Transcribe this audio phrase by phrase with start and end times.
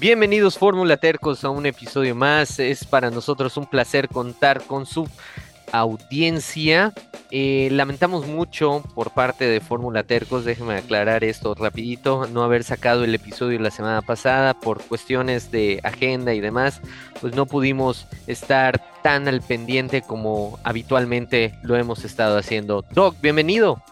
[0.00, 2.60] Bienvenidos Fórmula Tercos a un episodio más.
[2.60, 5.08] Es para nosotros un placer contar con su
[5.72, 6.92] audiencia.
[7.32, 13.02] Eh, lamentamos mucho por parte de Fórmula Tercos, déjenme aclarar esto rapidito, no haber sacado
[13.02, 16.80] el episodio la semana pasada por cuestiones de agenda y demás,
[17.20, 22.84] pues no pudimos estar tan al pendiente como habitualmente lo hemos estado haciendo.
[22.92, 23.82] Doc, bienvenido.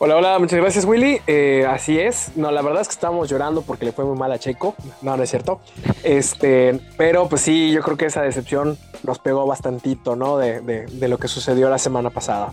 [0.00, 1.20] Hola, hola, muchas gracias Willy.
[1.26, 2.36] Eh, así es.
[2.36, 4.76] No, la verdad es que estábamos llorando porque le fue muy mal a Checo.
[5.02, 5.60] No, no es cierto.
[6.04, 10.38] Este, pero pues sí, yo creo que esa decepción nos pegó bastantito, ¿no?
[10.38, 12.52] De, de lo que sucedió la semana pasada.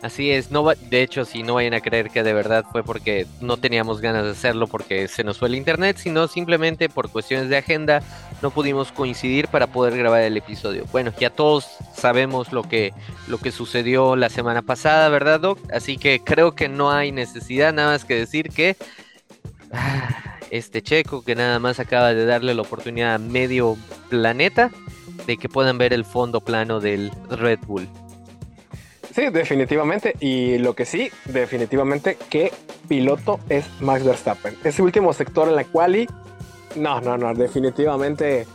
[0.00, 2.84] Así es, no va, de hecho, si no vayan a creer que de verdad fue
[2.84, 7.10] porque no teníamos ganas de hacerlo porque se nos fue el internet, sino simplemente por
[7.10, 8.00] cuestiones de agenda
[8.40, 10.84] no pudimos coincidir para poder grabar el episodio.
[10.92, 12.92] Bueno, ya todos sabemos lo que,
[13.26, 15.58] lo que sucedió la semana pasada, ¿verdad, Doc?
[15.72, 18.76] Así que creo que no hay necesidad nada más que decir que
[19.72, 23.76] ah, este checo que nada más acaba de darle la oportunidad a medio
[24.08, 24.70] planeta
[25.26, 27.88] de que puedan ver el fondo plano del Red Bull.
[29.14, 30.14] Sí, definitivamente.
[30.20, 32.52] Y lo que sí, definitivamente, que
[32.88, 34.56] piloto es Max Verstappen.
[34.64, 36.08] Ese último sector en la quali,
[36.76, 38.46] no, no, no, definitivamente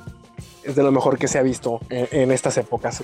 [0.63, 3.03] es de lo mejor que se ha visto en, en estas épocas.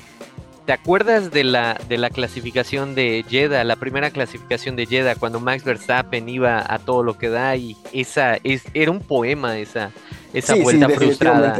[0.65, 5.39] ¿Te acuerdas de la, de la clasificación de Jeddah, la primera clasificación de Jeddah, cuando
[5.39, 9.89] Max Verstappen iba a todo lo que da y esa es, era un poema esa,
[10.31, 11.59] esa Sí, vuelta sí, frustrada?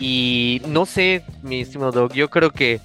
[0.00, 2.80] Y no sé, mi estimado Doc, yo creo que,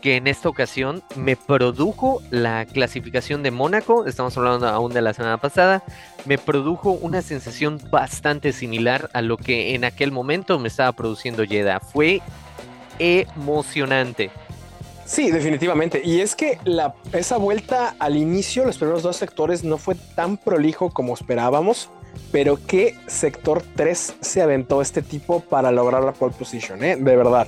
[0.00, 5.14] que en esta ocasión me produjo la clasificación de Mónaco, estamos hablando aún de la
[5.14, 5.82] semana pasada,
[6.24, 11.44] me produjo una sensación bastante similar a lo que en aquel momento me estaba produciendo
[11.44, 11.80] Jeddah.
[11.80, 12.20] Fue
[12.98, 14.30] emocionante.
[15.04, 16.02] Sí, definitivamente.
[16.04, 20.36] Y es que la, esa vuelta al inicio, los primeros dos sectores, no fue tan
[20.36, 21.90] prolijo como esperábamos.
[22.32, 26.96] Pero qué sector 3 se aventó este tipo para lograr la pole position, ¿eh?
[26.96, 27.46] De verdad.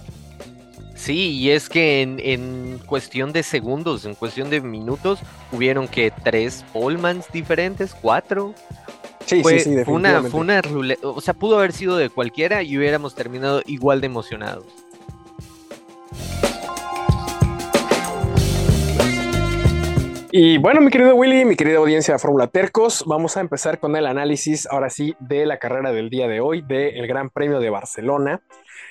[0.99, 5.21] Sí, y es que en, en cuestión de segundos, en cuestión de minutos,
[5.53, 8.53] hubieron que tres Polmans diferentes, cuatro.
[9.25, 10.31] Sí, fue, sí, sí, fue una, definitivamente.
[10.31, 14.07] fue una ruleta, o sea, pudo haber sido de cualquiera y hubiéramos terminado igual de
[14.07, 14.67] emocionados.
[20.31, 23.97] Y bueno, mi querido Willy, mi querida audiencia de Fórmula Tercos, vamos a empezar con
[23.97, 27.71] el análisis, ahora sí, de la carrera del día de hoy, del Gran Premio de
[27.71, 28.43] Barcelona,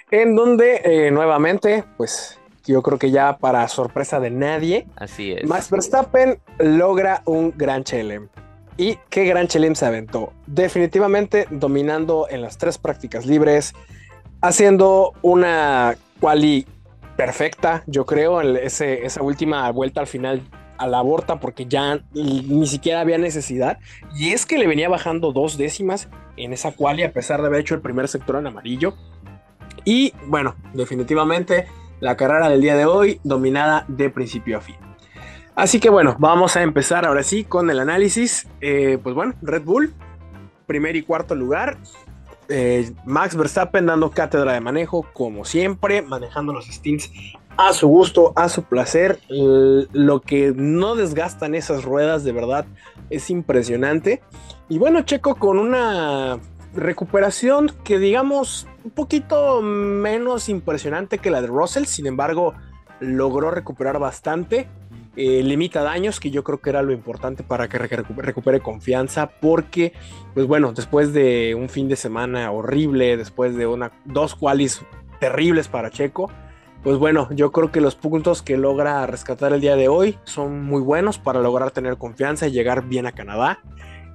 [0.10, 5.48] en donde eh, nuevamente, pues yo creo que ya para sorpresa de nadie, Así es.
[5.48, 8.30] Max Verstappen logra un gran chelem.
[8.76, 10.34] ¿Y qué gran chelem se aventó?
[10.48, 13.76] Definitivamente dominando en las tres prácticas libres,
[14.42, 16.66] haciendo una quali
[17.16, 20.42] perfecta, yo creo, en ese, esa última vuelta al final
[20.78, 23.80] a la aborta porque ya ni siquiera había necesidad.
[24.16, 27.62] Y es que le venía bajando dos décimas en esa quali a pesar de haber
[27.62, 28.96] hecho el primer sector en amarillo.
[29.86, 31.68] Y bueno, definitivamente
[32.00, 34.76] la carrera del día de hoy dominada de principio a fin.
[35.56, 38.48] Así que bueno, vamos a empezar ahora sí con el análisis.
[38.62, 39.94] Eh, pues bueno, Red Bull,
[40.68, 41.78] primer y cuarto lugar.
[42.50, 47.12] Eh, Max Verstappen dando cátedra de manejo, como siempre, manejando los stints
[47.58, 49.20] a su gusto, a su placer.
[49.30, 52.66] Lo que no desgastan esas ruedas, de verdad,
[53.10, 54.22] es impresionante.
[54.70, 56.40] Y bueno, Checo con una
[56.74, 62.54] recuperación que digamos un poquito menos impresionante que la de Russell, sin embargo,
[63.00, 64.68] logró recuperar bastante.
[65.16, 69.32] Eh, limita daños, que yo creo que era lo importante para que recu- recupere confianza,
[69.42, 69.94] porque,
[70.36, 74.82] pues bueno, después de un fin de semana horrible, después de una, dos qualis
[75.20, 76.30] terribles para Checo,
[76.88, 80.64] pues bueno, yo creo que los puntos que logra rescatar el día de hoy son
[80.64, 83.60] muy buenos para lograr tener confianza y llegar bien a Canadá.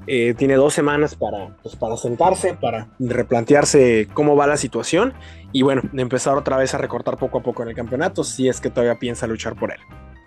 [0.07, 5.13] Eh, tiene dos semanas para, pues, para sentarse, para replantearse cómo va la situación
[5.53, 8.59] y bueno, empezar otra vez a recortar poco a poco en el campeonato si es
[8.59, 9.79] que todavía piensa luchar por él.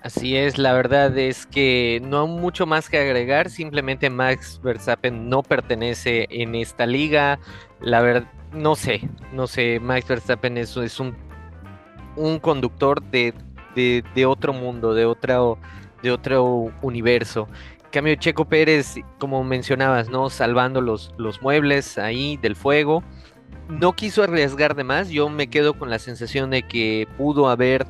[0.04, 5.30] Así es, la verdad es que no hay mucho más que agregar, simplemente Max Verstappen
[5.30, 7.40] no pertenece en esta liga,
[7.82, 11.25] la verdad, no sé, no sé, Max Verstappen es, es un,
[12.16, 13.34] un conductor de,
[13.76, 15.58] de, de otro mundo, de otro,
[16.02, 17.48] de otro universo.
[17.92, 20.30] Cambio, Checo Pérez, como mencionabas, ¿no?
[20.30, 23.04] Salvando los, los muebles ahí del fuego.
[23.70, 25.10] No quiso arriesgar de más.
[25.10, 27.86] Yo me quedo con la sensación de que pudo haber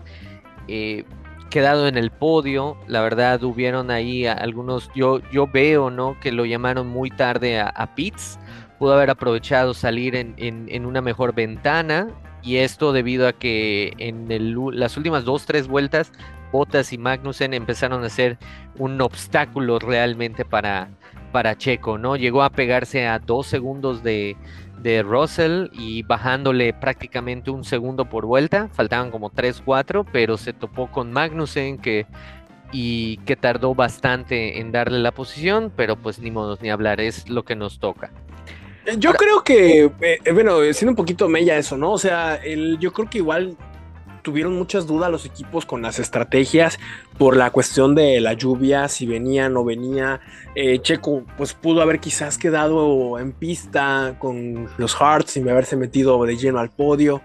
[0.67, 1.05] eh,
[1.49, 2.77] quedado en el podio.
[2.87, 4.89] La verdad, hubieron ahí algunos.
[4.95, 6.19] Yo, yo veo, ¿no?
[6.19, 8.37] Que lo llamaron muy tarde a, pits.
[8.77, 12.09] Pudo haber aprovechado salir en, en- en una mejor ventana.
[12.45, 16.11] Y esto debido a que en el las últimas dos, tres vueltas,
[16.51, 18.37] Bottas y Magnussen empezaron a ser
[18.77, 20.89] un obstáculo realmente para,
[21.31, 22.15] para Checo, ¿no?
[22.15, 24.37] Llegó a pegarse a dos segundos de,
[25.03, 31.11] Russell y bajándole prácticamente un segundo por vuelta, faltaban como 3-4, pero se topó con
[31.11, 32.05] Magnussen que
[32.71, 37.27] y que tardó bastante en darle la posición, pero pues ni modo ni hablar, es
[37.29, 38.11] lo que nos toca.
[38.97, 41.91] Yo creo que, eh, bueno, siendo un poquito mella eso, ¿no?
[41.91, 43.57] O sea, el, yo creo que igual
[44.25, 46.79] tuvieron muchas dudas los equipos con las estrategias
[47.17, 50.19] por la cuestión de la lluvia, si venía, no venía.
[50.55, 56.23] Eh, Checo, pues pudo haber quizás quedado en pista con los Hearts sin haberse metido
[56.25, 57.21] de lleno al podio.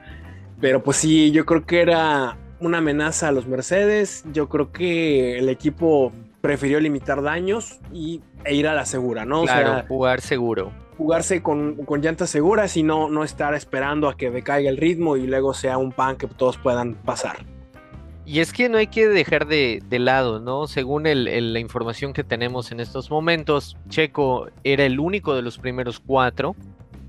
[0.61, 4.25] Pero pues sí, yo creo que era una amenaza a los Mercedes.
[4.33, 6.13] Yo creo que el equipo
[6.43, 9.45] prefirió limitar daños y, e ir a la segura, ¿no?
[9.45, 10.71] Claro, jugar seguro
[11.01, 15.27] jugarse con, llantas seguras y no, no estar esperando a que decaiga el ritmo y
[15.27, 17.39] luego sea un pan que todos puedan pasar.
[18.27, 20.67] Y es que no hay que dejar de, lado, ¿no?
[20.67, 26.01] Según la información que tenemos en estos momentos, Checo era el único de los primeros
[26.01, 26.55] cuatro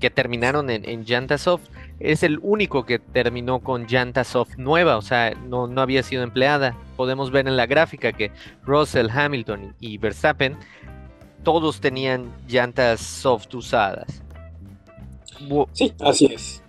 [0.00, 1.68] que terminaron en, en llanta soft.
[2.00, 6.22] Es el único que terminó con llanta soft nueva, o sea, no, no había sido
[6.22, 6.74] empleada.
[6.96, 8.32] Podemos ver en la gráfica que
[8.64, 10.56] Russell, Hamilton y Verstappen
[11.42, 14.22] todos tenían llantas soft usadas.
[15.72, 16.62] Sí, así es.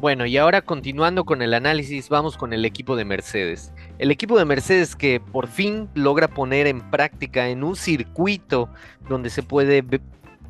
[0.00, 3.72] Bueno, y ahora continuando con el análisis, vamos con el equipo de Mercedes.
[3.98, 8.68] El equipo de Mercedes que por fin logra poner en práctica en un circuito
[9.08, 9.82] donde se puede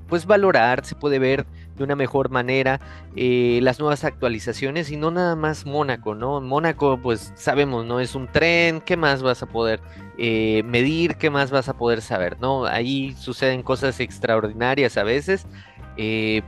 [0.08, 2.81] pues valorar, se puede ver de una mejor manera
[3.17, 6.41] eh, las nuevas actualizaciones y no nada más Mónaco, ¿no?
[6.41, 8.00] Mónaco, pues sabemos, ¿no?
[8.00, 9.81] Es un tren, ¿qué más vas a poder
[10.19, 11.17] eh, medir?
[11.17, 12.65] ¿Qué más vas a poder saber, ¿no?
[12.67, 15.47] Ahí suceden cosas extraordinarias a veces.
[15.97, 16.43] Eh,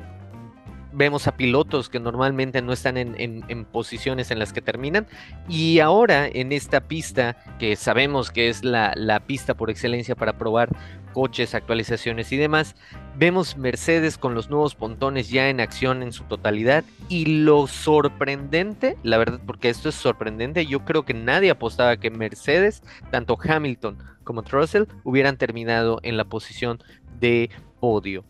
[0.96, 5.06] vemos a pilotos que normalmente no están en, posiciones en las que terminan.
[5.48, 10.38] Y ahora en esta pista, que sabemos que es la, la, pista por excelencia para
[10.38, 10.70] probar
[11.12, 12.76] coches, actualizaciones y demás,
[13.16, 16.84] vemos Mercedes con los nuevos pontones ya en acción en su totalidad.
[17.08, 22.10] Y lo sorprendente, la verdad, porque esto es sorprendente, yo creo que nadie apostaba que
[22.10, 26.82] Mercedes, tanto Hamilton como Russell, hubieran terminado en la posición
[27.20, 27.50] de
[27.80, 28.24] podio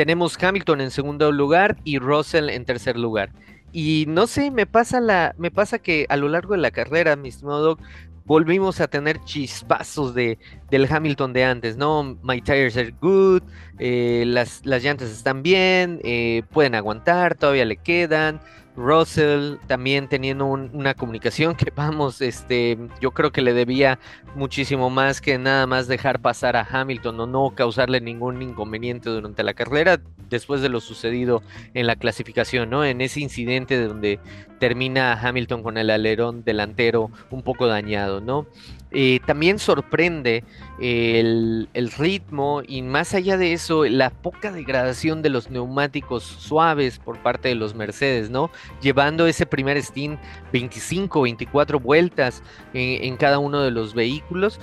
[0.00, 3.32] tenemos Hamilton en segundo lugar y Russell en tercer lugar.
[3.70, 7.16] Y no sé, me pasa la, me pasa que a lo largo de la carrera,
[7.16, 7.76] mi estimado
[8.24, 10.38] volvimos a tener chispazos de,
[10.70, 12.16] del Hamilton de antes, ¿no?
[12.22, 13.42] My tires are good,
[13.78, 18.40] eh, las, las, llantas están bien, eh, pueden aguantar, todavía le quedan.
[18.76, 23.98] Russell también teniendo una comunicación que vamos, este, yo creo que le debía
[24.34, 29.42] muchísimo más que nada más dejar pasar a Hamilton o no causarle ningún inconveniente durante
[29.42, 31.42] la carrera después de lo sucedido
[31.74, 32.84] en la clasificación, ¿no?
[32.84, 34.20] En ese incidente donde
[34.58, 38.46] termina Hamilton con el alerón delantero un poco dañado, ¿no?
[38.92, 40.44] Eh, también sorprende
[40.80, 47.18] el, ritmo y más allá de eso, la poca degradación de los neumáticos suaves por
[47.22, 48.50] parte de los Mercedes, ¿no?
[48.80, 50.18] Llevando ese primer stint
[50.52, 52.42] 25, 24 vueltas
[52.72, 54.60] en, en cada uno de los vehículos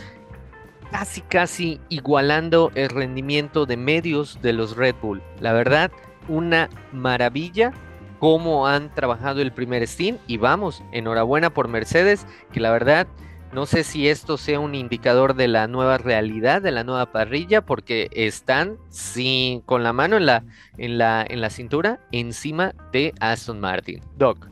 [0.92, 5.22] casi casi igualando el rendimiento de medios de los Red Bull.
[5.42, 5.92] La verdad,
[6.30, 7.74] una maravilla
[8.20, 13.07] cómo han trabajado el primer Steam y vamos, enhorabuena por Mercedes, que la verdad
[13.57, 17.66] no sé si esto sea un indicador de la nueva realidad, de la nueva parrilla,
[17.66, 18.78] porque están
[19.66, 20.44] con la mano en la,
[20.78, 24.02] en la, en la cintura encima de Aston Martin.
[24.16, 24.47] Doc.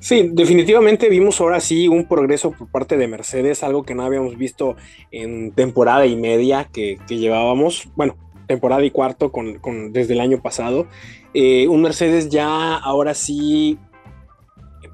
[0.00, 4.36] Sí, definitivamente vimos ahora sí un progreso por parte de Mercedes, algo que no habíamos
[4.36, 4.76] visto
[5.10, 9.62] en temporada y media que, llevábamos, bueno, temporada y cuarto con,
[9.94, 10.88] desde el año pasado.
[11.32, 13.78] Eh, un Mercedes ya ahora sí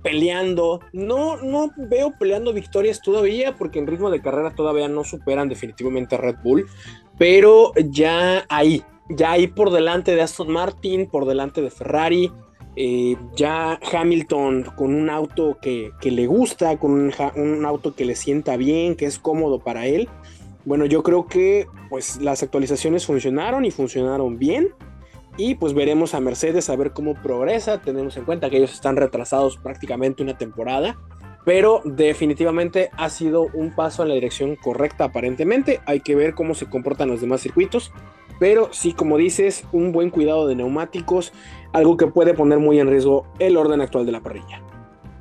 [0.02, 0.80] peleando.
[0.92, 6.14] No, no veo peleando victorias todavía, porque en ritmo de carrera todavía no superan definitivamente
[6.14, 6.66] a Red Bull,
[7.18, 12.32] pero ya ahí, ya ahí por delante de Aston Martin, por delante de Ferrari.
[12.76, 18.14] Eh, ya Hamilton con un auto que, le gusta, con un, un, auto que le
[18.14, 20.08] sienta bien, que es cómodo para él.
[20.64, 24.68] Bueno, yo creo que pues las actualizaciones funcionaron y funcionaron bien.
[25.36, 27.80] Y pues veremos a Mercedes a ver cómo progresa.
[27.80, 30.96] Tenemos en cuenta que ellos están retrasados prácticamente una temporada.
[31.44, 35.80] Pero definitivamente ha sido un paso en la dirección correcta aparentemente.
[35.86, 37.92] Hay que ver cómo se comportan los demás circuitos.
[38.38, 41.32] Pero sí, como dices, un buen cuidado de neumáticos,
[41.72, 44.62] algo que puede poner muy en riesgo el orden actual de la parrilla.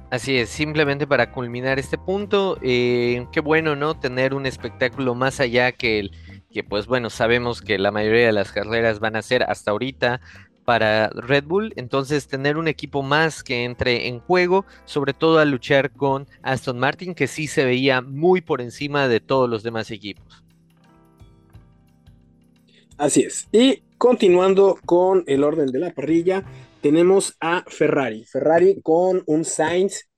[0.09, 3.93] Así es, simplemente para culminar este punto, eh, qué bueno, ¿no?
[3.93, 6.11] Tener un espectáculo más allá que el,
[6.51, 10.21] que pues bueno, sabemos que la mayoría de las carreras van a ser hasta ahorita
[10.65, 15.45] para Red Bull, entonces tener un equipo más que entre en juego, sobre todo a
[15.45, 19.89] luchar con Aston Martin, que sí se veía muy por encima de todos los demás
[19.89, 20.43] equipos.
[22.97, 23.47] Así es.
[23.51, 26.43] Y continuando con el orden de la parrilla,
[26.81, 28.25] tenemos a Ferrari.
[28.25, 30.08] Ferrari con un Sainz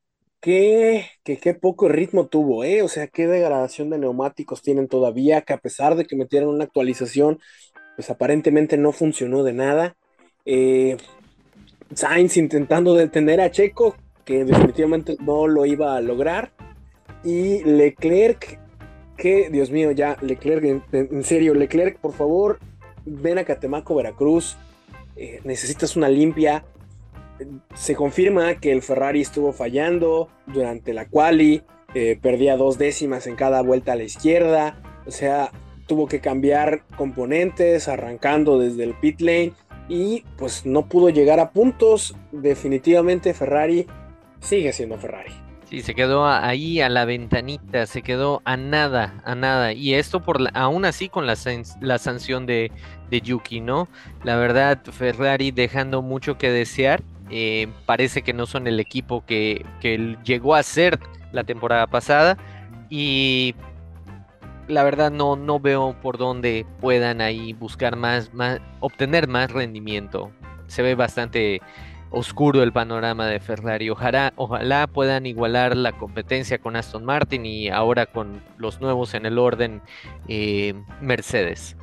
[0.42, 2.82] que, qué poco ritmo tuvo, ¿eh?
[2.82, 6.66] O sea, qué degradación de neumáticos tienen todavía, que a pesar de que metieron una
[6.66, 7.40] actualización,
[7.96, 9.96] pues aparentemente no funcionó de nada.
[10.46, 10.98] Eh,
[11.94, 13.96] Sainz intentando detener a Checo,
[14.26, 16.52] que definitivamente no lo iba a lograr.
[17.24, 18.60] Y Leclerc,
[19.18, 22.60] que Dios mío, ya, Leclerc, en, serio, Leclerc, por favor,
[23.06, 24.58] ven a Catemaco, Veracruz.
[25.16, 26.64] Eh, necesitas una limpia.
[27.74, 33.36] Se confirma que el Ferrari estuvo fallando durante la quali, eh, perdía dos décimas en
[33.36, 35.52] cada vuelta a la izquierda, o sea,
[35.88, 39.54] tuvo que cambiar componentes, arrancando desde el pit lane
[39.90, 42.16] y pues no pudo llegar a puntos.
[42.32, 43.88] Definitivamente Ferrari
[44.40, 45.34] sigue siendo Ferrari.
[45.70, 49.72] Sí, se quedó ahí a la ventanita, se quedó a nada, a nada.
[49.72, 51.36] Y esto por aún así con la,
[51.80, 52.72] la sanción de,
[53.10, 53.88] de, Yuki, ¿no?
[54.26, 57.02] La verdad, Ferrari dejando mucho que desear.
[57.32, 61.00] Eh, parece que no son el equipo que, que llegó a ser
[61.32, 62.38] la temporada pasada.
[62.90, 63.56] Y
[64.68, 70.32] la verdad no, no veo por dónde puedan ahí buscar más, más, obtener más rendimiento.
[70.68, 71.62] Se ve bastante
[72.12, 73.90] oscuro el panorama de Ferrari.
[73.90, 79.26] Ojalá, ojalá puedan igualar la competencia con Aston Martin y ahora con los nuevos en
[79.26, 79.82] el orden
[80.28, 81.76] eh, Mercedes.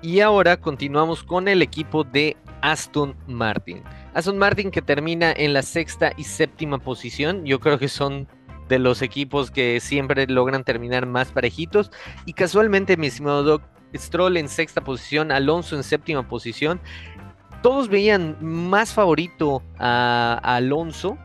[0.00, 3.82] Y ahora continuamos con el equipo de Aston Martin.
[4.14, 7.44] Aston Martin que termina en la sexta y séptima posición.
[7.44, 8.26] Yo creo que son
[8.68, 11.90] de los equipos que siempre logran terminar más parejitos.
[12.26, 13.62] Y casualmente, mi estimado Doc,
[13.94, 16.80] Stroll en sexta posición, Alonso en séptima posición.
[17.62, 21.18] Todos veían más favorito a, Alonso,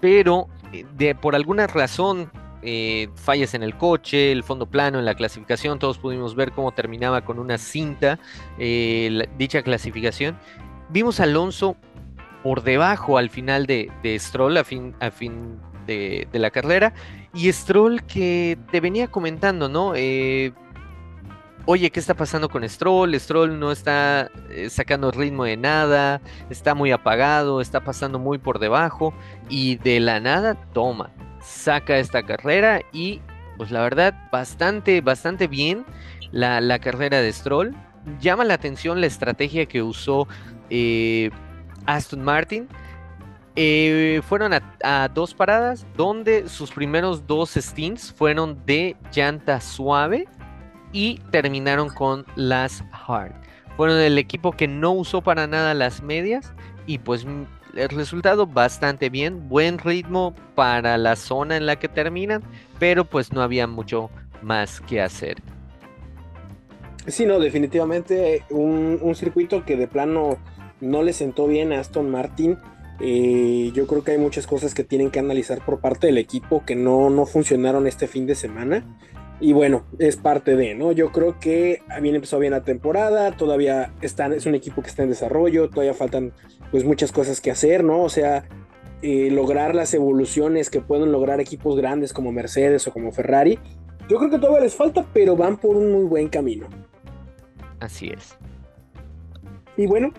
[0.00, 2.30] pero eh, de, por alguna razón
[2.62, 6.72] eh, fallas en el coche, el fondo plano, en la clasificación, todos pudimos ver cómo
[6.72, 8.18] terminaba con una cinta
[8.58, 10.38] eh, dicha clasificación.
[10.90, 11.76] Vimos a Alonso
[12.42, 16.94] por debajo al final de, Stroll, a fin, a fin de, la carrera.
[17.34, 19.92] Y Stroll que te venía comentando, ¿no?
[19.94, 20.52] Eh,
[21.66, 23.18] oye, ¿qué está pasando con Stroll?
[23.18, 28.58] Stroll no está eh, sacando ritmo de nada, está muy apagado, está pasando muy por
[28.58, 29.12] debajo.
[29.48, 33.20] Y de la nada, toma, saca esta carrera y
[33.58, 35.84] pues la verdad, bastante, bastante bien
[36.30, 37.74] la, la carrera de Stroll.
[38.20, 40.28] Llama la atención la estrategia que usó
[40.70, 41.30] eh,
[41.88, 42.68] Aston Martin
[43.56, 50.28] eh, fueron a, dos paradas donde sus primeros dos stints fueron de llanta suave
[50.92, 53.32] y terminaron con las hard.
[53.76, 56.52] Fueron el equipo que no usó para nada las medias
[56.86, 61.88] y pues mm, el resultado bastante bien, buen ritmo para la zona en la que
[61.88, 62.42] terminan,
[62.78, 64.10] pero pues no había mucho
[64.42, 65.38] más que hacer.
[67.06, 70.38] Sí, no, definitivamente un, un circuito que de plano
[70.80, 72.58] no le sentó bien a Aston Martin
[73.00, 76.64] eh, yo creo que hay muchas cosas que tienen que analizar por parte del equipo
[76.64, 78.84] que no, no funcionaron este fin de semana.
[79.40, 80.90] Y bueno, es parte de, ¿no?
[80.90, 85.04] Yo creo que bien empezó bien la temporada, todavía están, es un equipo que está
[85.04, 86.32] en desarrollo, todavía faltan
[86.72, 88.02] pues muchas cosas que hacer, ¿no?
[88.02, 88.48] O sea,
[89.00, 93.60] eh, lograr las evoluciones que pueden lograr equipos grandes como Mercedes o como Ferrari.
[94.08, 96.66] Yo creo que todavía les falta, pero van por un muy buen camino.
[97.78, 98.36] Así es.
[99.76, 100.12] Y bueno,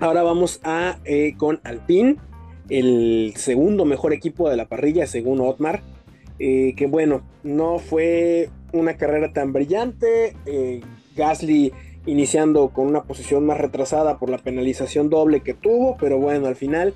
[0.00, 2.16] Ahora vamos a eh, con Alpine,
[2.70, 5.82] el segundo mejor equipo de la parrilla según Otmar.
[6.38, 10.34] Eh, que bueno, no fue una carrera tan brillante.
[10.46, 10.80] Eh,
[11.16, 11.74] Gasly
[12.06, 16.56] iniciando con una posición más retrasada por la penalización doble que tuvo, pero bueno, al
[16.56, 16.94] final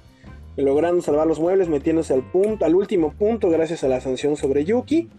[0.56, 4.64] logrando salvar los muebles, metiéndose al punto, al último punto gracias a la sanción sobre
[4.64, 5.10] Yuki.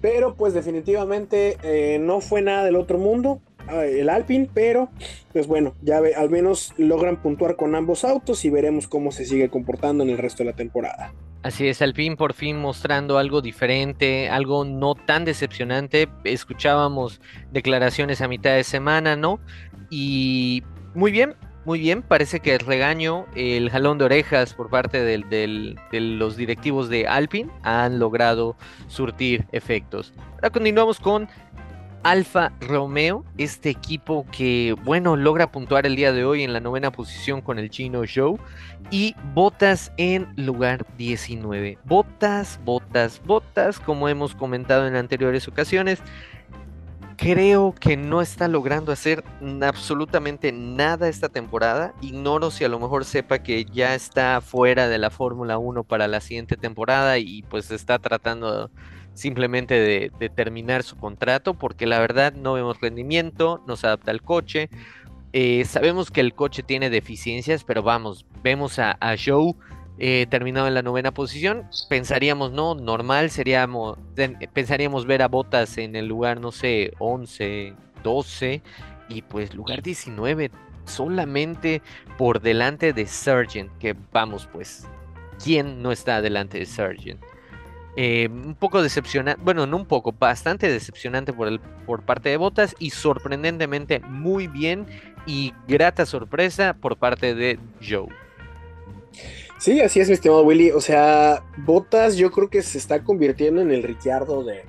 [0.00, 3.42] Pero pues definitivamente no fue nada del otro mundo
[3.82, 4.90] el Alpine, pero
[5.32, 9.24] pues bueno, ya ve, al menos logran puntuar con ambos autos y veremos cómo se
[9.24, 11.12] sigue comportando en el resto de la temporada.
[11.42, 16.08] Así es, Alpine por fin mostrando algo diferente, algo no tan decepcionante.
[16.24, 17.20] Escuchábamos
[17.52, 19.38] declaraciones a mitad de semana, ¿no?
[19.88, 22.02] Y muy bien, muy bien.
[22.02, 27.52] Parece que el regaño, el jalón de orejas por parte de los directivos de Alpine
[27.62, 28.56] han logrado
[28.88, 30.12] surtir efectos.
[30.34, 31.28] Ahora continuamos con
[32.02, 36.92] Alfa Romeo, este equipo que, bueno, logra puntuar el día de hoy en la novena
[36.92, 38.38] posición con el chino Show
[38.90, 41.78] y botas en lugar 19.
[41.84, 46.00] Botas, botas, botas, como hemos comentado en anteriores ocasiones.
[47.16, 49.24] Creo que no está logrando hacer
[49.62, 51.92] absolutamente nada esta temporada.
[52.00, 56.06] Ignoro si a lo mejor sepa que ya está fuera de la Fórmula 1 para
[56.06, 58.70] la siguiente temporada y pues está tratando
[59.18, 64.22] simplemente de, terminar su contrato, porque la verdad no vemos rendimiento, no se adapta al
[64.22, 64.70] coche.
[65.32, 69.54] Eh, sabemos que el coche tiene deficiencias, pero vamos, vemos a, Joe
[69.98, 71.68] eh, terminado en la novena posición.
[71.88, 73.98] Pensaríamos, no, normal seríamos,
[74.52, 78.62] pensaríamos ver a Botas en el lugar, no sé, 11, 12
[79.08, 80.50] y pues lugar 19
[80.84, 81.82] solamente
[82.16, 84.86] por delante de Sargent, que vamos pues,
[85.42, 87.20] ¿quién no está delante de Sargent?
[87.96, 92.36] Eh, un poco decepcionante, bueno, no un poco, bastante decepcionante por, el, por parte de
[92.36, 94.86] Botas y sorprendentemente muy bien
[95.26, 98.08] y grata sorpresa por parte de Joe.
[99.58, 100.70] Sí, así es, mi estimado Willy.
[100.70, 104.64] O sea, Botas yo creo que se está convirtiendo en el Ricciardo de,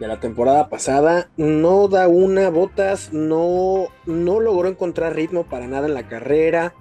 [0.00, 1.30] de la temporada pasada.
[1.36, 6.74] No da una, Botas no, no logró encontrar ritmo para nada en la carrera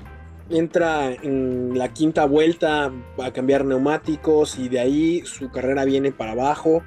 [0.52, 6.34] entra en la quinta vuelta a cambiar neumáticos y de ahí su carrera viene para
[6.34, 6.84] abajo.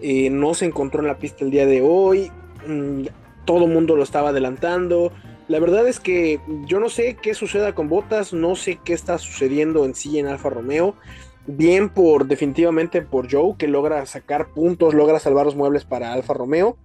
[0.00, 2.30] Eh, no se encontró en la pista el día de hoy.
[2.66, 3.06] Mm,
[3.44, 5.12] todo el mundo lo estaba adelantando.
[5.48, 9.18] La verdad es que yo no sé qué suceda con Botas, no sé qué está
[9.18, 10.94] sucediendo en sí en Alfa Romeo.
[11.46, 16.34] Bien por definitivamente por Joe que logra sacar puntos, logra salvar los muebles para Alfa
[16.34, 16.76] Romeo.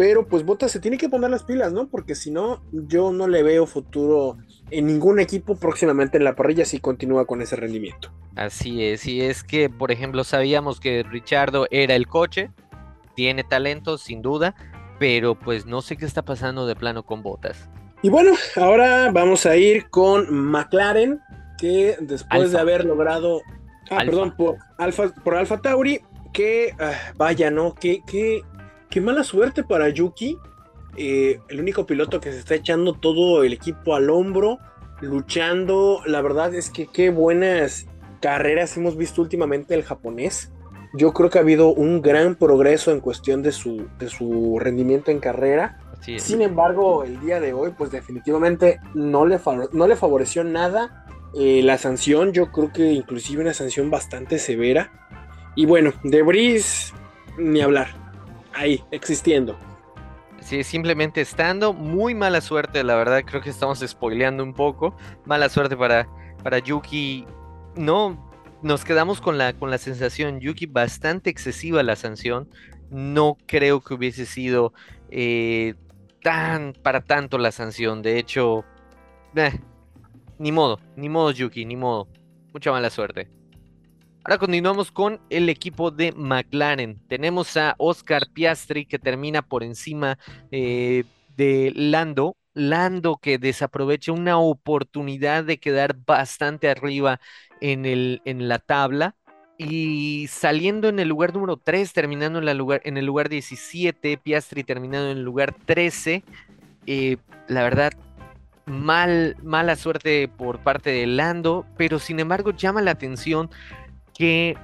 [0.00, 1.86] Pero pues Botas se tiene que poner las pilas, ¿no?
[1.88, 4.38] Porque si no, yo no le veo futuro
[4.70, 8.10] en ningún equipo próximamente en la parrilla si continúa con ese rendimiento.
[8.34, 12.50] Así es, y es que, por ejemplo, sabíamos que Richardo era el coche,
[13.14, 14.54] tiene talento, sin duda,
[14.98, 17.68] pero pues no sé qué está pasando de plano con Botas.
[18.00, 21.20] Y bueno, ahora vamos a ir con McLaren,
[21.58, 23.42] que después de haber logrado,
[23.90, 26.00] ah, perdón, por Alfa, por Alfa Tauri,
[26.32, 27.74] que ah, vaya, ¿no?
[27.74, 28.00] Que
[28.90, 30.38] qué mala suerte para Yuki.
[30.96, 34.58] Eh, el único piloto que se está echando todo el equipo al hombro,
[35.00, 36.02] luchando.
[36.04, 37.86] La verdad es que qué buenas
[38.20, 40.52] carreras hemos visto últimamente el japonés.
[40.92, 45.12] Yo creo que ha habido un gran progreso en cuestión de su, de su rendimiento
[45.12, 45.78] en carrera.
[46.18, 49.38] Sin embargo, el día de hoy, pues definitivamente no le,
[49.72, 52.32] no le favoreció nada eh, la sanción.
[52.32, 54.90] Yo creo que inclusive una sanción bastante severa.
[55.54, 56.92] Y bueno, Debris,
[57.38, 57.99] ni hablar
[58.52, 59.56] ahí, existiendo.
[60.40, 61.72] Sí, simplemente estando.
[61.72, 63.22] Muy mala suerte, la verdad.
[63.24, 64.96] Creo que estamos spoileando un poco.
[65.26, 66.08] Mala suerte para,
[66.42, 67.26] para Yuki.
[67.76, 68.30] No,
[68.62, 72.48] nos quedamos con la, con la sensación, Yuki, bastante excesiva la sanción.
[72.90, 74.72] No creo que hubiese sido
[75.10, 75.74] eh,
[76.22, 78.02] tan para tanto la sanción.
[78.02, 78.64] De hecho,
[79.34, 79.58] eh,
[80.38, 82.08] ni modo, ni modo, Yuki, ni modo.
[82.52, 83.28] Mucha mala suerte.
[84.22, 87.00] Ahora continuamos con el equipo de McLaren.
[87.08, 90.18] Tenemos a Oscar Piastri que termina por encima
[90.50, 91.04] eh,
[91.36, 92.36] de Lando.
[92.52, 97.18] Lando que desaprovecha una oportunidad de quedar bastante arriba
[97.62, 99.16] en, la tabla
[99.56, 104.64] y saliendo en el lugar número 3, terminando en, lugar, en el lugar 17, Piastri
[104.64, 106.24] terminando en el lugar 13.
[106.86, 107.16] Eh,
[107.48, 107.92] la verdad,
[108.66, 113.50] mal, mala suerte por parte de Lando, pero sin embargo llama la atención
[114.20, 114.54] que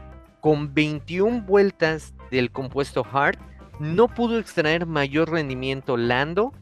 [0.43, 3.39] con 21 vueltas del compuesto Hard
[3.81, 6.53] no pudo extraer mayor rendimiento Lando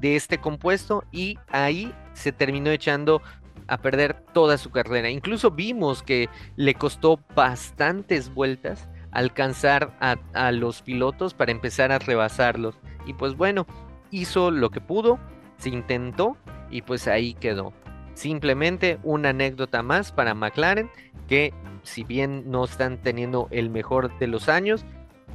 [0.00, 3.22] de este compuesto y ahí se terminó echando
[3.68, 5.08] a perder toda su carrera.
[5.08, 12.00] Incluso vimos que le costó bastantes vueltas alcanzar a, a, los pilotos para empezar a
[12.00, 12.74] rebasarlos.
[13.06, 13.68] Y pues bueno,
[14.10, 15.20] hizo lo que pudo,
[15.58, 16.36] se intentó
[16.72, 17.72] y pues ahí quedó.
[18.14, 20.90] Simplemente una anécdota más para McLaren
[21.32, 24.84] que si bien no están teniendo el mejor de los años,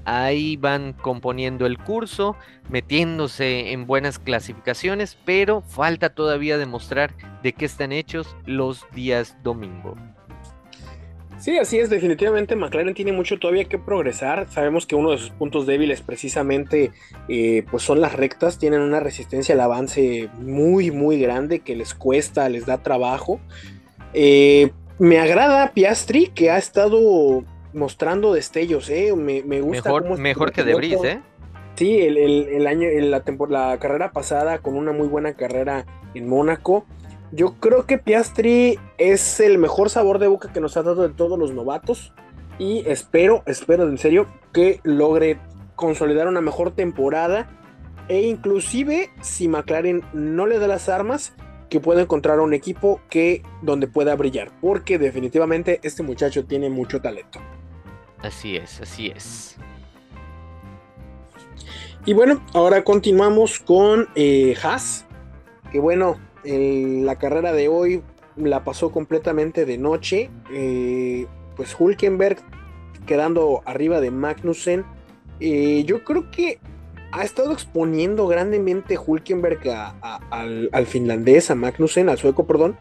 [0.05, 2.35] ahí van componiendo el curso,
[2.69, 9.95] metiéndose en buenas clasificaciones, pero falta todavía demostrar de qué están hechos los días domingo.
[11.39, 14.47] Sí, así es, definitivamente McLaren tiene mucho todavía que progresar.
[14.51, 16.91] Sabemos que uno de sus puntos débiles precisamente
[17.27, 21.95] eh, pues son las rectas, tienen una resistencia al avance muy muy grande que les
[21.95, 23.39] cuesta, les da trabajo.
[24.13, 29.13] Eh, me agrada Piastri, que ha estado mostrando destellos, ¿eh?
[29.15, 29.89] Me, gusta.
[29.89, 31.21] Mejor, mejor que Debris, ¿eh?
[31.75, 36.85] Sí, el, año, la, la carrera pasada, con una muy buena carrera en Mónaco.
[37.31, 41.13] Yo creo que Piastri es el mejor sabor de boca que nos ha dado de
[41.13, 42.13] todos los novatos.
[42.57, 45.37] Y espero, espero en serio que logre
[45.75, 47.47] consolidar una mejor temporada.
[48.07, 51.33] E inclusive, si McLaren no le da las armas,
[51.69, 57.01] que pueda encontrar un equipo que donde pueda brillar, porque definitivamente este muchacho tiene mucho
[57.01, 57.39] talento.
[58.19, 59.57] Así es, así es.
[62.05, 65.05] Y bueno, ahora continuamos con eh, Haas,
[65.71, 68.01] que bueno, la carrera de hoy
[68.37, 70.29] la pasó completamente de noche.
[70.53, 72.37] Eh, pues Hulkenberg
[73.05, 74.85] quedando arriba de Magnussen.
[75.39, 76.59] Eh, yo creo que
[77.11, 79.61] ha estado exponiendo grandemente Hulkenberg
[80.31, 82.77] al, finlandés, a Magnussen, al sueco, perdón,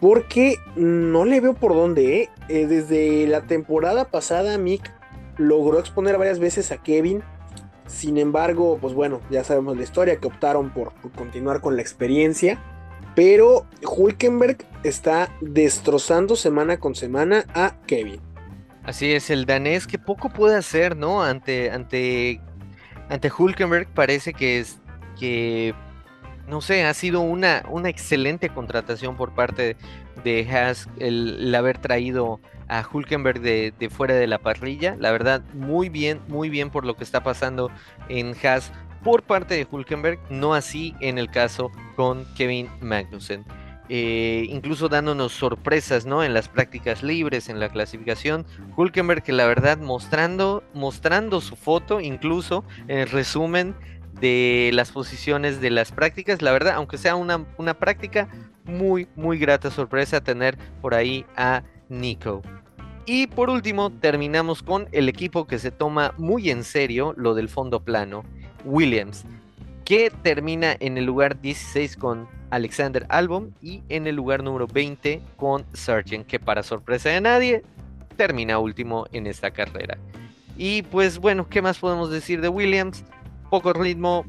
[0.00, 2.22] porque no le veo por dónde.
[2.22, 2.30] ¿eh?
[2.48, 4.92] Eh, desde la temporada pasada, Mick
[5.38, 7.22] logró exponer varias veces a Kevin.
[7.86, 12.58] Sin embargo, pues bueno, ya sabemos la historia, que optaron por, continuar con la experiencia.
[13.14, 18.20] Pero Hulkenberg está destrozando semana con semana a Kevin.
[18.82, 21.22] Así es, el danés que poco puede hacer, ¿no?
[21.22, 22.40] Ante, ante,
[23.08, 24.78] ante Hulkenberg parece que es
[25.18, 25.74] que
[26.48, 29.76] no sé, ha sido una, una excelente contratación por parte
[30.24, 34.96] de Haas el haber traído a Hulkenberg de, fuera de la parrilla.
[34.98, 37.70] La verdad, muy bien, muy bien por lo que está pasando
[38.08, 43.44] en Haas por parte de Hulkenberg, no así en el caso con Kevin Magnussen.
[43.90, 46.24] Eh, incluso dándonos sorpresas ¿no?
[46.24, 48.46] en las prácticas libres, en la clasificación.
[48.76, 53.74] Hulkenberg que la verdad mostrando, mostrando su foto, incluso en el resumen
[54.20, 56.40] de las posiciones de las prácticas.
[56.40, 58.28] La verdad, aunque sea una, una práctica,
[58.64, 62.42] muy, muy grata sorpresa tener por ahí a Nico.
[63.06, 67.50] Y por último, terminamos con el equipo que se toma muy en serio lo del
[67.50, 68.24] fondo plano,
[68.64, 69.26] Williams,
[69.84, 75.20] que termina en el lugar 16 con Alexander Albon y en el lugar número 20
[75.36, 77.62] con Sargent, que para sorpresa de nadie
[78.16, 79.98] termina último en esta carrera.
[80.56, 83.04] Y pues bueno, ¿qué más podemos decir de Williams?
[83.50, 84.24] Poco ritmo,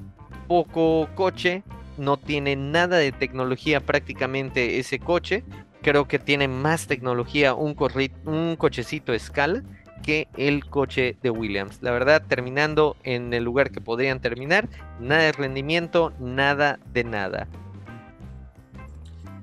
[0.47, 1.61] poco coche,
[1.97, 5.43] no tiene nada de tecnología prácticamente ese coche,
[5.83, 7.75] creo que tiene más tecnología un,
[8.25, 9.61] un cochecito escala
[10.01, 11.77] que el coche de Williams.
[11.81, 14.67] La verdad, terminando en el lugar que podrían terminar,
[14.99, 17.47] nada de rendimiento, nada de nada.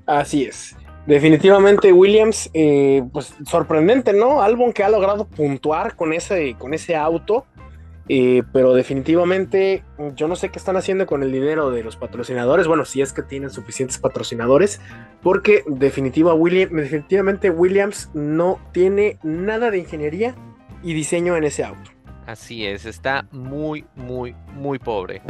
[0.05, 0.75] Así es.
[1.05, 4.41] Definitivamente Williams, eh, pues sorprendente, ¿no?
[4.41, 7.45] Albon que ha logrado puntuar con ese, con ese auto.
[8.09, 9.81] Eh, pero definitivamente
[10.15, 12.67] yo no sé qué están haciendo con el dinero de los patrocinadores.
[12.67, 14.81] Bueno, si es que tienen suficientes patrocinadores,
[15.21, 20.35] porque definitiva definitivamente Williams no tiene nada de ingeniería
[20.83, 21.91] y diseño en ese auto.
[22.25, 25.21] Así es, está muy, muy, muy pobre.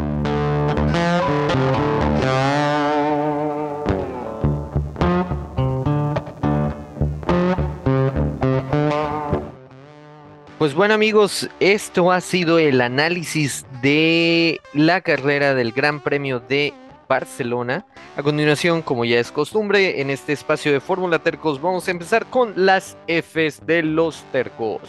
[10.63, 16.73] Pues bueno amigos, esto ha sido el análisis de la carrera del Gran Premio de
[17.09, 17.85] Barcelona.
[18.15, 22.27] A continuación, como ya es costumbre, en este espacio de Fórmula Tercos vamos a empezar
[22.27, 24.83] con las Fs de los Tercos.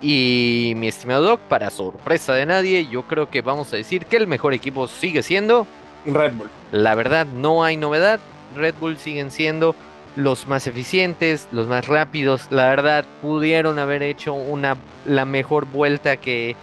[0.00, 4.16] Y mi estimado Doc, para sorpresa de nadie, yo creo que vamos a decir que
[4.16, 5.64] el mejor equipo sigue siendo
[6.06, 6.50] Red Bull.
[6.72, 8.18] La verdad, no hay novedad.
[8.56, 9.76] Red Bull siguen siendo
[10.16, 12.46] los más eficientes, los más rápidos.
[12.50, 16.56] La verdad, pudieron haber hecho una la mejor vuelta que,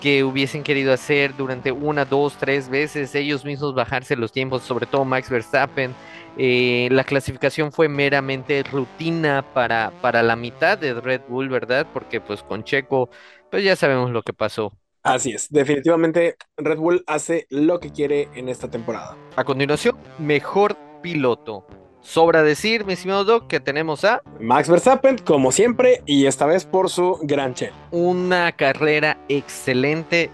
[0.00, 4.86] que hubiesen querido hacer durante una, dos, tres veces, ellos mismos bajarse los tiempos, sobre
[4.86, 5.96] todo Max Verstappen.
[6.36, 11.86] Eh, la clasificación fue meramente rutina para, para la mitad de Red Bull, ¿verdad?
[11.92, 13.10] Porque pues con Checo,
[13.50, 14.76] pues ya sabemos lo que pasó.
[15.02, 19.16] Así es, definitivamente Red Bull hace lo que quiere en esta temporada.
[19.36, 21.66] A continuación, mejor piloto.
[22.04, 26.66] Sobra decir, mi estimado Doc, que tenemos a Max Verstappen, como siempre, y esta vez
[26.66, 27.72] por su Gran Che.
[27.90, 30.30] Una carrera excelente.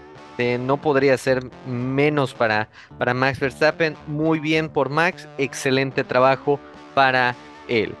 [0.59, 3.95] no podría ser menos para, para Max Verstappen.
[4.05, 5.29] Muy bien por Max.
[5.37, 6.59] Excelente trabajo
[6.93, 7.35] para
[7.69, 7.95] él.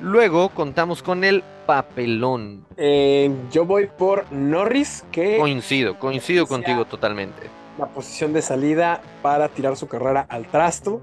[0.00, 2.64] Luego contamos con el papelón.
[2.76, 5.38] Eh, yo voy por Norris, que.
[5.38, 7.50] Coincido, coincido contigo totalmente.
[7.76, 11.02] La posición de salida para tirar su carrera al trasto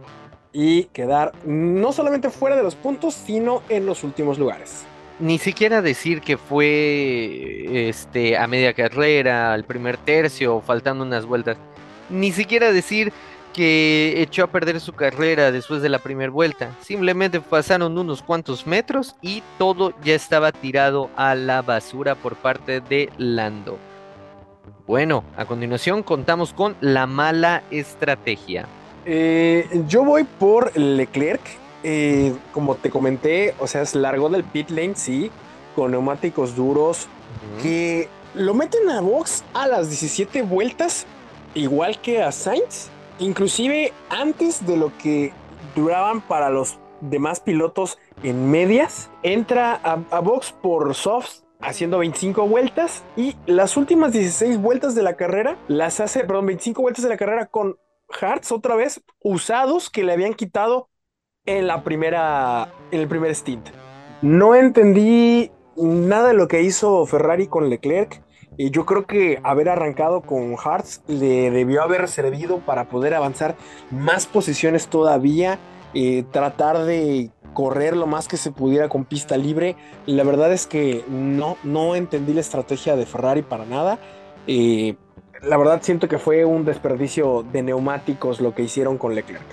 [0.54, 4.86] y quedar no solamente fuera de los puntos, sino en los últimos lugares.
[5.20, 11.58] Ni siquiera decir que fue este, a media carrera, al primer tercio, faltando unas vueltas.
[12.10, 13.12] Ni siquiera decir
[13.54, 16.76] que echó a perder su carrera después de la primera vuelta.
[16.82, 22.82] Simplemente pasaron unos cuantos metros y todo ya estaba tirado a la basura por parte
[22.82, 23.78] de Lando.
[24.88, 28.68] Bueno, a continuación contamos con la mala estrategia.
[29.06, 31.42] Eh, yo voy por Leclerc.
[31.86, 35.30] Eh, como te comenté, o sea, es largo del pit lane, sí,
[35.76, 37.08] con neumáticos duros,
[37.62, 41.06] que lo meten a box a las 17 vueltas,
[41.56, 42.90] igual que a Sainz,
[43.20, 45.34] inclusive antes de lo que
[45.76, 52.48] duraban para los demás pilotos en medias, entra a, a box por softs haciendo 25
[52.48, 57.10] vueltas y las últimas 16 vueltas de la carrera las hace, perdón, 25 vueltas de
[57.10, 57.78] la carrera con
[58.10, 60.90] Hearts otra vez usados que le habían quitado
[61.46, 63.70] en la primera, en el primer stint.
[64.22, 68.24] No entendí nada de lo que hizo Ferrari con Leclerc.
[68.56, 73.56] Y yo creo que haber arrancado con Hartz le debió haber servido para poder avanzar
[73.90, 75.58] más posiciones todavía,
[75.96, 79.76] eh, tratar de correr lo más que se pudiera con pista libre.
[80.06, 83.98] La verdad es que no, no entendí la estrategia de Ferrari para nada.
[84.46, 84.98] Eh,
[85.44, 89.44] la verdad siento que fue un desperdicio de neumáticos lo que hicieron con Leclerc.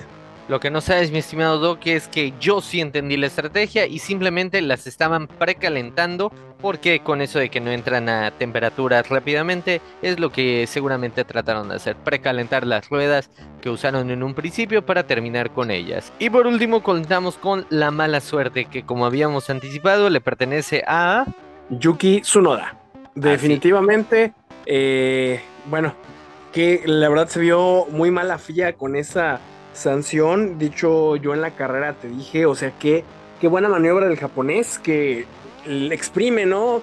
[0.48, 4.00] Lo que no sabes, mi estimado Doc, es que yo sí entendí la estrategia y
[4.00, 10.18] simplemente las estaban precalentando porque con eso de que no entran a temperaturas rápidamente es
[10.18, 13.30] lo que seguramente trataron de hacer, precalentar las ruedas
[13.62, 16.12] que usaron en un principio para terminar con ellas.
[16.18, 21.26] Y por último contamos con la mala suerte que como habíamos anticipado le pertenece a
[21.70, 22.76] Yuki Tsunoda.
[23.14, 24.32] Definitivamente,
[24.66, 25.94] eh, bueno,
[26.52, 29.40] que la verdad se vio muy mala FIA con esa
[29.72, 30.58] sanción.
[30.58, 33.04] Dicho yo en la carrera te dije, o sea, que
[33.40, 35.26] qué buena maniobra del japonés que
[35.66, 36.82] le exprime, ¿no?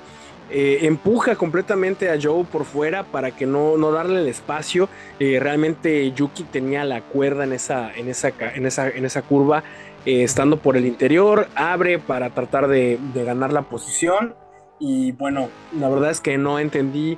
[0.49, 4.87] Eh, empuja completamente a Joe por fuera para que no, no darle el espacio.
[5.19, 9.63] Eh, realmente Yuki tenía la cuerda en esa, en esa, en esa, en esa curva,
[10.05, 14.35] eh, estando por el interior, abre para tratar de, de, ganar la posición.
[14.79, 17.17] Y bueno, la verdad es que no entendí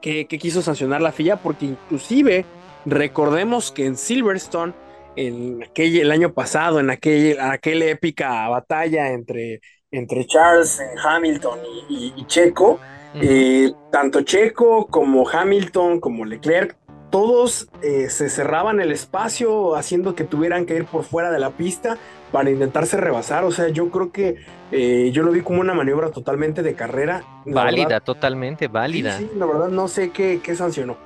[0.00, 2.44] qué quiso sancionar la FIA, porque inclusive
[2.84, 4.74] recordemos que en Silverstone,
[5.16, 11.58] en aquel, el año pasado, en aquel, aquella épica batalla entre entre Charles, eh, Hamilton
[11.88, 12.78] y, Checo,
[13.14, 16.76] eh, tanto Checo como Hamilton como Leclerc,
[17.10, 21.50] todos eh, se cerraban el espacio haciendo que tuvieran que ir por fuera de la
[21.50, 21.98] pista
[22.32, 23.44] para intentarse rebasar.
[23.44, 24.36] O sea, yo creo que
[24.70, 27.24] yo lo vi como una maniobra totalmente de carrera.
[27.46, 29.16] Válida, totalmente válida.
[29.16, 30.96] Sí, la verdad no sé qué, qué sancionó.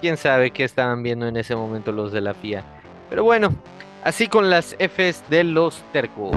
[0.00, 2.64] quién sabe qué estaban viendo en ese momento los de la FIA.
[3.08, 3.54] Pero bueno,
[4.02, 6.32] así con las Fs de los tercos.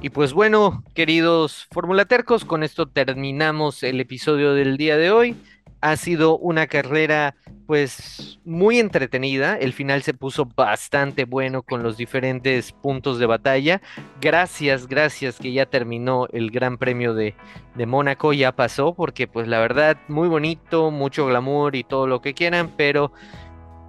[0.00, 5.36] Y pues bueno, queridos formulatercos, con esto terminamos el episodio del día de hoy.
[5.80, 7.34] Ha sido una carrera
[7.66, 13.82] pues muy entretenida, el final se puso bastante bueno con los diferentes puntos de batalla.
[14.20, 17.34] Gracias, gracias que ya terminó el Gran Premio de,
[17.74, 22.20] de Mónaco, ya pasó, porque pues la verdad muy bonito, mucho glamour y todo lo
[22.20, 23.12] que quieran, pero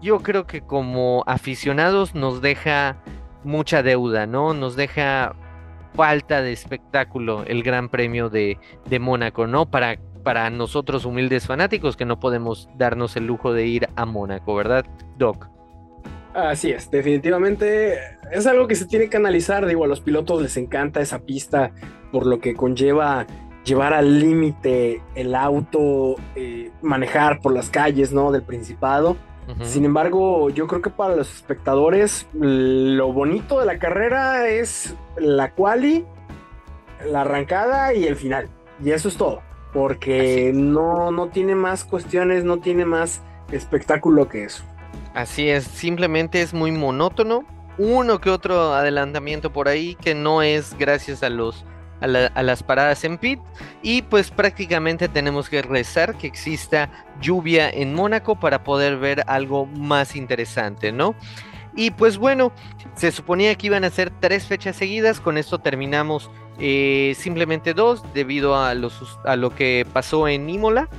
[0.02, 2.98] yo creo que como aficionados nos deja
[3.44, 4.54] mucha deuda, ¿no?
[4.54, 5.36] Nos deja
[5.96, 9.70] falta de espectáculo el Gran Premio de, de Mónaco, ¿no?
[9.70, 14.56] Para, para nosotros humildes fanáticos que no podemos darnos el lujo de ir a Mónaco,
[14.56, 14.86] ¿verdad,
[15.18, 15.48] Doc?
[16.34, 17.98] Así es, definitivamente
[18.32, 21.72] es algo que se tiene que analizar, digo, a los pilotos les encanta esa pista
[22.12, 23.26] por lo que conlleva
[23.66, 28.32] llevar al límite el auto, eh, manejar por las calles, ¿no?
[28.32, 29.18] Del Principado
[29.64, 35.52] sin embargo, yo creo que para los espectadores lo bonito de la carrera es la
[35.52, 36.06] quali,
[37.06, 38.50] la arrancada y el final.
[38.84, 39.42] Y eso es todo.
[39.74, 44.64] Porque no, no tiene más cuestiones, no tiene más espectáculo que eso.
[45.14, 47.46] Así es, simplemente es muy monótono.
[47.78, 51.66] Uno que otro adelantamiento por ahí que no es gracias a los
[52.02, 53.40] a, las paradas en pit
[53.82, 56.90] y pues prácticamente tenemos que rezar que exista
[57.22, 61.16] lluvia en Mónaco para poder ver algo más interesante, ¿no?
[61.76, 62.52] Y pues bueno,
[62.96, 68.04] se suponía que iban a ser tres fechas seguidas, con esto terminamos eh, simplemente dos
[68.14, 70.90] debido a, los, a lo que pasó en Imola.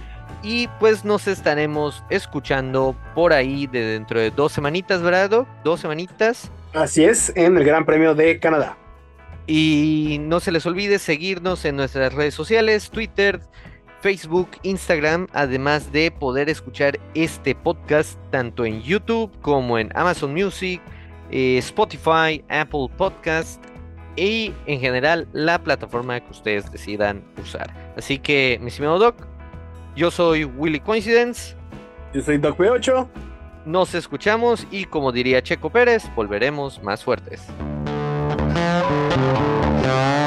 [0.43, 5.47] Y pues nos estaremos escuchando por ahí de dentro de dos semanitas, ¿verdad?
[5.65, 6.51] Dos semanitas.
[6.73, 8.79] Así es, en el Gran Premio de Canadá.
[9.53, 13.41] Y no se les olvide seguirnos en nuestras redes sociales, Twitter,
[14.01, 20.81] Facebook, Instagram, además de poder escuchar este podcast tanto en YouTube como en Amazon Music,
[21.33, 23.61] eh, Spotify, Apple Podcast
[24.15, 27.75] y en general la plataforma que ustedes decidan usar.
[27.97, 29.17] Así que, mi estimado Doc,
[29.97, 31.57] yo soy Willy Coincidence.
[32.15, 33.09] Yo soy Doc P8.
[33.65, 37.49] Nos escuchamos y como diría Checo Pérez, volveremos más fuertes.
[38.31, 40.20] Yeah.